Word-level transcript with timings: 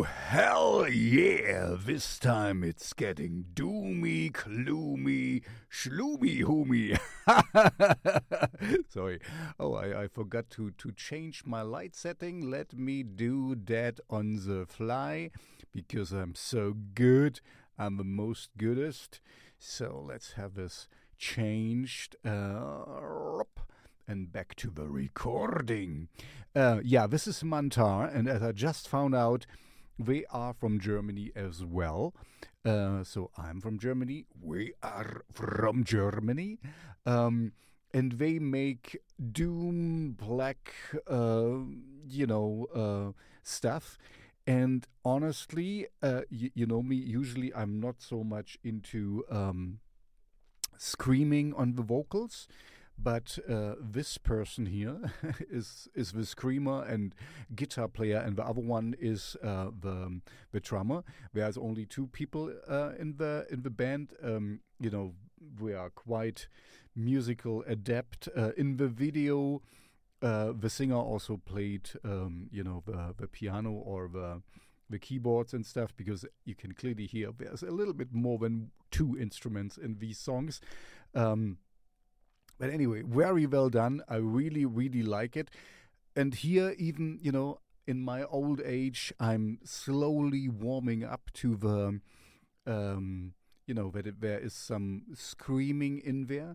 Oh, 0.00 0.04
hell 0.04 0.88
yeah! 0.88 1.76
This 1.78 2.18
time 2.18 2.64
it's 2.64 2.94
getting 2.94 3.44
doomy, 3.52 4.32
gloomy, 4.32 5.42
shloomy, 5.70 6.42
hoomy. 6.42 6.98
Sorry. 8.88 9.20
Oh, 9.58 9.74
I, 9.74 10.04
I 10.04 10.08
forgot 10.08 10.48
to, 10.52 10.70
to 10.70 10.92
change 10.92 11.44
my 11.44 11.60
light 11.60 11.94
setting. 11.94 12.50
Let 12.50 12.72
me 12.72 13.02
do 13.02 13.54
that 13.66 14.00
on 14.08 14.36
the 14.46 14.64
fly 14.64 15.32
because 15.70 16.12
I'm 16.12 16.34
so 16.34 16.74
good. 16.94 17.42
I'm 17.78 17.98
the 17.98 18.02
most 18.04 18.48
goodest. 18.56 19.20
So 19.58 20.02
let's 20.08 20.32
have 20.32 20.54
this 20.54 20.88
changed. 21.18 22.16
Uh, 22.24 23.42
and 24.08 24.32
back 24.32 24.54
to 24.54 24.70
the 24.70 24.88
recording. 24.88 26.08
Uh, 26.56 26.80
yeah, 26.82 27.06
this 27.06 27.26
is 27.26 27.42
Mantar, 27.42 28.12
and 28.12 28.30
as 28.30 28.42
I 28.42 28.52
just 28.52 28.88
found 28.88 29.14
out, 29.14 29.44
they 30.04 30.24
are 30.30 30.52
from 30.54 30.80
Germany 30.80 31.32
as 31.36 31.64
well. 31.64 32.14
Uh, 32.64 33.04
so 33.04 33.30
I'm 33.36 33.60
from 33.60 33.78
Germany. 33.78 34.26
We 34.40 34.72
are 34.82 35.22
from 35.32 35.84
Germany. 35.84 36.58
Um, 37.06 37.52
and 37.92 38.12
they 38.12 38.38
make 38.38 38.98
doom 39.32 40.12
black, 40.12 40.72
uh, 41.08 41.58
you 42.08 42.26
know, 42.26 42.66
uh, 42.74 43.12
stuff. 43.42 43.98
And 44.46 44.86
honestly, 45.04 45.86
uh, 46.02 46.22
y- 46.30 46.50
you 46.54 46.66
know 46.66 46.82
me, 46.82 46.96
usually 46.96 47.52
I'm 47.54 47.80
not 47.80 47.96
so 48.00 48.22
much 48.24 48.58
into 48.62 49.24
um, 49.30 49.80
screaming 50.78 51.52
on 51.54 51.74
the 51.74 51.82
vocals. 51.82 52.48
But 53.02 53.38
uh, 53.48 53.74
this 53.80 54.18
person 54.18 54.66
here 54.66 55.12
is 55.50 55.88
is 55.94 56.12
the 56.12 56.26
screamer 56.26 56.82
and 56.84 57.14
guitar 57.54 57.88
player, 57.88 58.18
and 58.18 58.36
the 58.36 58.44
other 58.44 58.60
one 58.60 58.94
is 59.00 59.36
uh, 59.42 59.70
the 59.80 60.20
the 60.52 60.60
drummer. 60.60 61.02
There's 61.32 61.56
only 61.56 61.86
two 61.86 62.08
people 62.08 62.52
uh, 62.68 62.92
in 62.98 63.16
the 63.16 63.46
in 63.50 63.62
the 63.62 63.70
band. 63.70 64.12
Um, 64.22 64.60
you 64.78 64.90
know, 64.90 65.14
we 65.58 65.72
are 65.72 65.90
quite 65.90 66.48
musical 66.94 67.64
adept. 67.66 68.28
Uh, 68.36 68.52
in 68.56 68.76
the 68.76 68.88
video, 68.88 69.62
uh, 70.22 70.52
the 70.58 70.68
singer 70.68 70.96
also 70.96 71.38
played, 71.38 71.90
um, 72.04 72.48
you 72.52 72.62
know, 72.62 72.82
the 72.86 73.14
the 73.16 73.28
piano 73.28 73.70
or 73.70 74.08
the 74.12 74.42
the 74.90 74.98
keyboards 74.98 75.54
and 75.54 75.64
stuff 75.64 75.96
because 75.96 76.26
you 76.44 76.54
can 76.54 76.72
clearly 76.72 77.06
hear 77.06 77.30
there's 77.38 77.62
a 77.62 77.70
little 77.70 77.94
bit 77.94 78.12
more 78.12 78.38
than 78.38 78.72
two 78.90 79.16
instruments 79.18 79.78
in 79.78 79.98
these 80.00 80.18
songs. 80.18 80.60
Um, 81.14 81.58
but 82.60 82.68
anyway, 82.68 83.02
very 83.02 83.46
well 83.46 83.70
done. 83.70 84.02
I 84.06 84.16
really, 84.16 84.66
really 84.66 85.02
like 85.02 85.34
it. 85.34 85.50
And 86.14 86.34
here, 86.34 86.74
even, 86.78 87.18
you 87.22 87.32
know, 87.32 87.60
in 87.86 88.02
my 88.02 88.22
old 88.24 88.60
age, 88.62 89.14
I'm 89.18 89.60
slowly 89.64 90.46
warming 90.50 91.02
up 91.02 91.30
to 91.34 91.56
the, 91.56 92.00
um, 92.70 93.32
you 93.66 93.72
know, 93.72 93.90
that 93.92 94.20
there 94.20 94.38
is 94.38 94.52
some 94.52 95.04
screaming 95.14 96.02
in 96.04 96.26
there. 96.26 96.54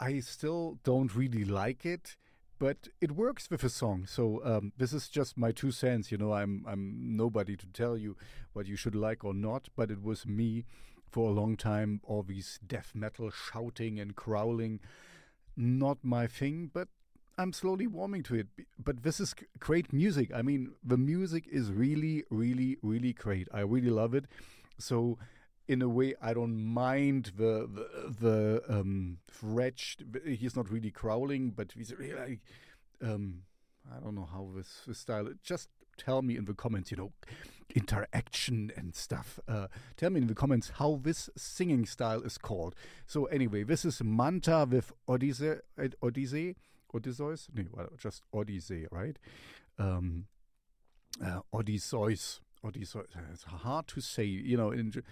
I 0.00 0.20
still 0.20 0.78
don't 0.82 1.14
really 1.14 1.44
like 1.44 1.84
it, 1.84 2.16
but 2.58 2.88
it 3.02 3.12
works 3.12 3.50
with 3.50 3.62
a 3.64 3.68
song. 3.68 4.06
So 4.06 4.40
um, 4.44 4.72
this 4.78 4.94
is 4.94 5.10
just 5.10 5.36
my 5.36 5.52
two 5.52 5.72
cents. 5.72 6.10
You 6.10 6.16
know, 6.16 6.32
I'm 6.32 6.64
I'm 6.66 7.16
nobody 7.16 7.54
to 7.54 7.66
tell 7.66 7.98
you 7.98 8.16
what 8.54 8.66
you 8.66 8.76
should 8.76 8.94
like 8.94 9.24
or 9.24 9.34
not. 9.34 9.68
But 9.76 9.90
it 9.90 10.02
was 10.02 10.26
me 10.26 10.64
for 11.10 11.28
a 11.28 11.34
long 11.34 11.58
time. 11.58 12.00
All 12.02 12.22
these 12.22 12.58
death 12.66 12.92
metal 12.94 13.30
shouting 13.30 14.00
and 14.00 14.16
growling 14.16 14.80
not 15.56 15.98
my 16.02 16.26
thing, 16.26 16.70
but 16.72 16.88
I'm 17.36 17.52
slowly 17.52 17.86
warming 17.86 18.22
to 18.24 18.36
it. 18.36 18.46
But 18.78 19.02
this 19.02 19.20
is 19.20 19.34
great 19.58 19.92
music. 19.92 20.30
I 20.34 20.42
mean, 20.42 20.72
the 20.82 20.96
music 20.96 21.44
is 21.50 21.72
really, 21.72 22.24
really, 22.30 22.78
really 22.82 23.12
great. 23.12 23.48
I 23.52 23.60
really 23.60 23.90
love 23.90 24.14
it. 24.14 24.26
So, 24.78 25.18
in 25.66 25.80
a 25.82 25.88
way, 25.88 26.14
I 26.20 26.34
don't 26.34 26.62
mind 26.62 27.32
the 27.36 27.68
the, 27.72 28.14
the 28.20 28.62
um, 28.68 29.18
wretched. 29.42 30.20
He's 30.24 30.56
not 30.56 30.70
really 30.70 30.90
growling, 30.90 31.50
but 31.50 31.72
he's 31.72 31.94
really 31.96 32.14
like, 32.14 32.40
um, 33.02 33.42
I 33.90 34.00
don't 34.00 34.14
know 34.14 34.28
how 34.30 34.50
this, 34.54 34.82
this 34.86 34.98
style. 34.98 35.28
Just 35.42 35.68
tell 35.96 36.22
me 36.22 36.36
in 36.36 36.44
the 36.44 36.54
comments, 36.54 36.90
you 36.90 36.96
know, 36.96 37.12
interaction 37.74 38.72
and 38.76 38.94
stuff. 38.94 39.38
Uh, 39.48 39.66
tell 39.96 40.10
me 40.10 40.20
in 40.20 40.26
the 40.26 40.34
comments 40.34 40.72
how 40.76 41.00
this 41.02 41.30
singing 41.36 41.86
style 41.86 42.22
is 42.22 42.38
called. 42.38 42.74
So 43.06 43.24
anyway, 43.26 43.64
this 43.64 43.84
is 43.84 44.00
Mantar 44.00 44.68
with 44.68 44.92
Odyssey, 45.08 45.54
Odyssey, 46.02 46.56
Odysseus. 46.94 47.48
No, 47.54 47.64
well, 47.72 47.88
just 47.98 48.22
Odyssey, 48.32 48.86
right? 48.90 49.18
Um, 49.78 50.26
uh, 51.24 51.40
Odysseus, 51.52 52.40
Odysseus. 52.64 53.06
It's 53.32 53.44
hard 53.44 53.88
to 53.88 54.00
say. 54.00 54.24
You 54.24 54.56
know, 54.56 54.70
in 54.70 55.02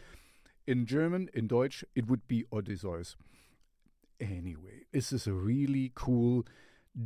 in 0.66 0.86
German, 0.86 1.28
in 1.34 1.48
Deutsch, 1.48 1.84
it 1.94 2.06
would 2.08 2.26
be 2.28 2.44
Odysseus. 2.52 3.16
Anyway, 4.20 4.86
this 4.92 5.12
is 5.12 5.26
a 5.26 5.32
really 5.32 5.90
cool 5.94 6.46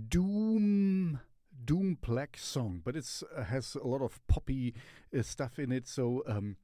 doom 0.08 1.20
doom 1.64 1.98
black 2.00 2.36
song, 2.38 2.82
but 2.84 2.96
it 2.96 3.08
uh, 3.36 3.44
has 3.44 3.74
a 3.74 3.86
lot 3.86 4.02
of 4.02 4.20
poppy 4.26 4.74
uh, 5.16 5.22
stuff 5.22 5.58
in 5.58 5.72
it. 5.72 5.88
So 5.88 6.22
um, 6.26 6.56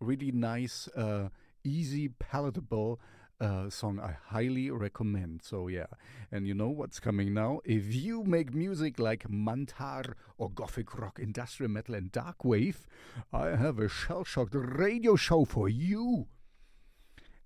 really 0.00 0.32
nice, 0.32 0.88
uh, 0.88 1.28
easy, 1.64 2.08
palatable 2.08 3.00
uh, 3.40 3.68
song. 3.70 4.00
I 4.00 4.16
highly 4.28 4.70
recommend. 4.70 5.42
So 5.42 5.68
yeah, 5.68 5.86
and 6.30 6.46
you 6.46 6.54
know 6.54 6.68
what's 6.68 7.00
coming 7.00 7.34
now? 7.34 7.60
If 7.64 7.94
you 7.94 8.24
make 8.24 8.54
music 8.54 8.98
like 8.98 9.28
Mantar 9.28 10.14
or 10.38 10.50
gothic 10.50 10.98
rock, 10.98 11.18
industrial 11.18 11.70
metal, 11.70 11.94
and 11.94 12.12
dark 12.12 12.44
wave, 12.44 12.86
I 13.32 13.56
have 13.56 13.78
a 13.78 13.88
shell 13.88 14.24
shocked 14.24 14.54
radio 14.54 15.16
show 15.16 15.44
for 15.44 15.68
you. 15.68 16.26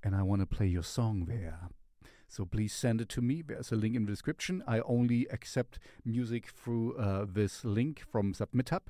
And 0.02 0.14
I 0.14 0.22
want 0.22 0.40
to 0.40 0.46
play 0.46 0.66
your 0.66 0.82
song 0.82 1.26
there. 1.26 1.68
So 2.30 2.44
please 2.44 2.72
send 2.72 3.00
it 3.00 3.08
to 3.10 3.20
me. 3.20 3.42
There's 3.42 3.72
a 3.72 3.76
link 3.76 3.96
in 3.96 4.06
the 4.06 4.12
description. 4.12 4.62
I 4.64 4.78
only 4.80 5.26
accept 5.30 5.80
music 6.04 6.46
through 6.46 6.96
uh, 6.96 7.26
this 7.28 7.64
link 7.64 8.04
from 8.08 8.34
SubmitHub. 8.34 8.82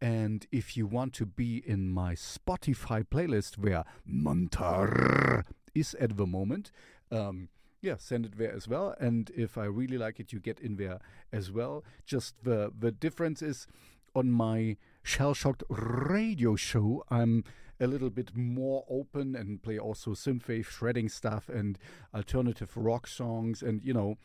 And 0.00 0.46
if 0.52 0.76
you 0.76 0.86
want 0.86 1.12
to 1.14 1.26
be 1.26 1.64
in 1.66 1.88
my 1.90 2.14
Spotify 2.14 3.04
playlist 3.04 3.58
where 3.58 3.84
Mantar 4.08 5.42
is 5.74 5.94
at 5.94 6.16
the 6.16 6.26
moment, 6.26 6.70
um, 7.10 7.48
yeah, 7.82 7.96
send 7.98 8.24
it 8.24 8.38
there 8.38 8.54
as 8.54 8.68
well. 8.68 8.94
And 9.00 9.32
if 9.34 9.58
I 9.58 9.64
really 9.64 9.98
like 9.98 10.20
it, 10.20 10.32
you 10.32 10.38
get 10.38 10.60
in 10.60 10.76
there 10.76 11.00
as 11.32 11.50
well. 11.50 11.82
Just 12.04 12.44
the 12.44 12.72
the 12.78 12.92
difference 12.92 13.42
is 13.42 13.66
on 14.14 14.30
my 14.30 14.76
Shell 15.02 15.34
Shocked 15.34 15.64
radio 15.68 16.56
show, 16.56 17.04
I'm 17.10 17.42
a 17.80 17.86
little 17.86 18.10
bit 18.10 18.36
more 18.36 18.84
open 18.88 19.34
and 19.36 19.62
play 19.62 19.78
also 19.78 20.12
synthwave 20.12 20.66
shredding 20.66 21.08
stuff 21.08 21.48
and 21.48 21.78
alternative 22.14 22.76
rock 22.76 23.06
songs. 23.06 23.62
And 23.62 23.82
you 23.84 23.94
know 23.94 24.18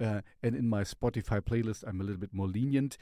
uh, 0.00 0.22
and 0.42 0.54
in 0.56 0.68
my 0.68 0.82
Spotify 0.82 1.40
playlist 1.40 1.84
I'm 1.86 2.00
a 2.00 2.04
little 2.04 2.20
bit 2.20 2.34
more 2.34 2.48
lenient. 2.48 2.98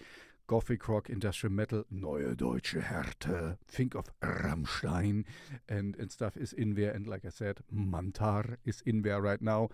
Gothic 0.48 0.88
rock 0.88 1.08
industrial 1.08 1.54
metal 1.54 1.84
neue 1.90 2.34
deutsche 2.34 2.74
Härte 2.74 3.56
think 3.68 3.94
of 3.94 4.06
Rammstein 4.20 5.24
and 5.68 5.96
and 5.96 6.10
stuff 6.10 6.36
is 6.36 6.52
in 6.52 6.74
there. 6.74 6.90
And 6.90 7.06
like 7.06 7.24
I 7.24 7.30
said 7.30 7.60
Mantar 7.72 8.56
is 8.64 8.82
in 8.84 9.02
there 9.02 9.20
right 9.20 9.40
now. 9.40 9.68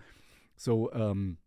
So 0.55 0.89
um 0.93 1.37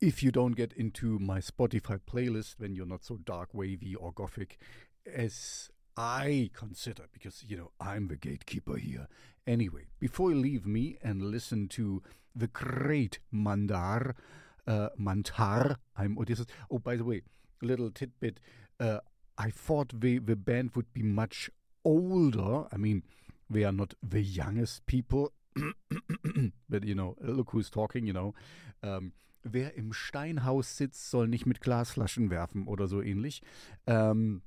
if 0.00 0.22
you 0.22 0.30
don't 0.30 0.56
get 0.56 0.72
into 0.72 1.18
my 1.18 1.40
Spotify 1.40 2.00
playlist 2.00 2.54
when 2.58 2.74
you're 2.74 2.86
not 2.86 3.04
so 3.04 3.16
dark 3.16 3.50
wavy 3.52 3.94
or 3.94 4.12
gothic 4.12 4.58
as 5.06 5.70
I 5.96 6.50
consider, 6.54 7.04
because, 7.12 7.44
you 7.46 7.56
know, 7.56 7.70
I'm 7.80 8.08
the 8.08 8.16
gatekeeper 8.16 8.76
here. 8.76 9.08
Anyway, 9.46 9.86
before 9.98 10.30
you 10.30 10.36
leave 10.36 10.66
me 10.66 10.98
and 11.02 11.22
listen 11.22 11.68
to 11.68 12.02
the 12.34 12.46
great 12.46 13.18
Mandar, 13.32 14.14
uh, 14.66 14.88
Mantar, 14.98 15.76
I'm 15.96 16.18
Odysseus. 16.18 16.46
Oh, 16.70 16.78
by 16.78 16.96
the 16.96 17.04
way, 17.04 17.22
little 17.62 17.90
tidbit. 17.90 18.40
Uh, 18.78 19.00
I 19.36 19.50
thought 19.50 20.00
the, 20.00 20.18
the 20.18 20.36
band 20.36 20.72
would 20.74 20.92
be 20.92 21.02
much 21.02 21.50
older. 21.84 22.64
I 22.72 22.76
mean, 22.76 23.02
they 23.48 23.64
are 23.64 23.72
not 23.72 23.94
the 24.02 24.22
youngest 24.22 24.86
people. 24.86 25.32
but, 26.68 26.84
you 26.84 26.94
know, 26.94 27.16
look 27.20 27.50
who's 27.50 27.70
talking, 27.70 28.06
you 28.06 28.12
know. 28.12 28.34
Um, 28.82 29.12
wer 29.42 29.74
im 29.74 29.92
Steinhaus 29.92 30.76
sitzt, 30.76 31.10
soll 31.10 31.26
nicht 31.28 31.46
mit 31.46 31.60
Glasflaschen 31.60 32.30
werfen 32.30 32.66
oder 32.66 32.86
so 32.86 33.02
ähnlich. 33.02 33.42
Um, 33.86 34.42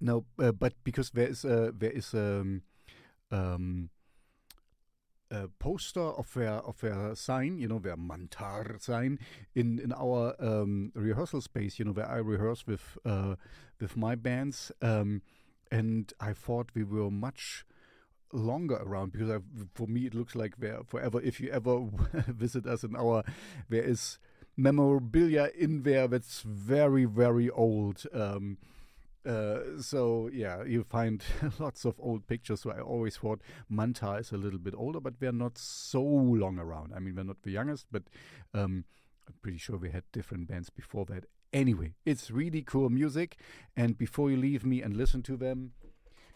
no, 0.00 0.24
uh, 0.38 0.52
but 0.52 0.74
because 0.84 1.10
there 1.10 1.28
is 1.28 1.44
a 1.44 1.72
there 1.76 1.90
is 1.90 2.14
a, 2.14 2.44
um, 3.30 3.90
a 5.30 5.48
poster 5.58 6.00
of 6.00 6.32
their 6.34 6.52
of 6.52 6.80
their 6.80 7.14
sign, 7.14 7.58
you 7.58 7.68
know, 7.68 7.78
their 7.78 7.96
Mantar 7.96 8.80
sign 8.80 9.18
in 9.54 9.78
in 9.78 9.92
our 9.92 10.34
um, 10.38 10.92
rehearsal 10.94 11.40
space, 11.40 11.78
you 11.78 11.84
know, 11.84 11.92
where 11.92 12.08
I 12.08 12.16
rehearse 12.18 12.66
with 12.66 12.98
uh, 13.04 13.36
with 13.80 13.96
my 13.96 14.14
bands, 14.14 14.70
um, 14.82 15.22
and 15.70 16.12
I 16.20 16.32
thought 16.32 16.70
we 16.74 16.84
were 16.84 17.10
much 17.10 17.64
longer 18.32 18.76
around 18.76 19.12
because 19.12 19.30
I, 19.30 19.38
for 19.74 19.86
me 19.86 20.06
it 20.06 20.14
looks 20.14 20.34
like 20.34 20.58
there 20.58 20.80
forever. 20.86 21.20
If 21.20 21.40
you 21.40 21.50
ever 21.50 21.80
visit 22.28 22.66
us 22.66 22.84
in 22.84 22.94
our, 22.96 23.24
there 23.68 23.82
is 23.82 24.18
memorabilia 24.56 25.50
in 25.58 25.82
there 25.82 26.06
that's 26.08 26.42
very 26.42 27.04
very 27.04 27.50
old. 27.50 28.04
Um, 28.12 28.58
Uh, 29.26 29.80
so 29.80 30.30
yeah, 30.32 30.62
you 30.62 30.84
find 30.84 31.24
lots 31.58 31.84
of 31.84 31.94
old 31.98 32.26
pictures. 32.26 32.60
So 32.60 32.70
I 32.70 32.80
always 32.80 33.16
thought 33.16 33.40
Mantar 33.70 34.20
is 34.20 34.32
a 34.32 34.36
little 34.36 34.58
bit 34.58 34.74
older, 34.76 35.00
but 35.00 35.14
we're 35.20 35.32
not 35.32 35.58
so 35.58 36.02
long 36.02 36.58
around. 36.58 36.92
I 36.94 37.00
mean, 37.00 37.16
we're 37.16 37.24
not 37.24 37.42
the 37.42 37.50
youngest, 37.50 37.86
but 37.90 38.04
um, 38.54 38.84
I'm 39.26 39.34
pretty 39.42 39.58
sure 39.58 39.76
we 39.76 39.90
had 39.90 40.04
different 40.12 40.48
bands 40.48 40.70
before 40.70 41.04
that. 41.06 41.24
Anyway, 41.52 41.94
it's 42.04 42.30
really 42.30 42.62
cool 42.62 42.88
music. 42.88 43.38
And 43.76 43.98
before 43.98 44.30
you 44.30 44.36
leave 44.36 44.64
me 44.64 44.82
and 44.82 44.96
listen 44.96 45.22
to 45.24 45.36
them, 45.36 45.72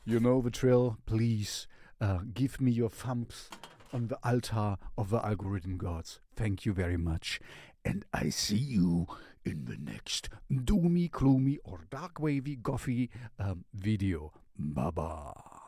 you 0.05 0.19
know 0.19 0.41
the 0.41 0.51
drill. 0.51 0.99
Please 1.07 1.69
uh, 2.01 2.21
give 2.33 2.61
me 2.61 2.73
your 2.73 2.91
thumbs 2.91 3.51
on 3.93 4.09
the 4.09 4.19
altar 4.25 4.77
of 4.97 5.11
the 5.11 5.25
algorithm 5.25 5.77
gods. 5.77 6.21
Thank 6.35 6.65
you 6.65 6.73
very 6.73 6.97
much. 6.97 7.41
And 7.85 8.05
I 8.13 8.31
see 8.31 8.57
you 8.57 9.07
in 9.45 9.65
the 9.65 9.77
next 9.79 10.29
doomy, 10.53 11.11
gloomy, 11.11 11.59
or 11.65 11.87
dark 11.91 12.21
wavy, 12.21 12.57
gothy 12.57 13.09
um, 13.39 13.65
video. 13.75 14.33
Bye 14.59 14.91
bye. 14.91 15.60